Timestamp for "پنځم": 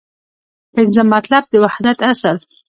0.73-1.07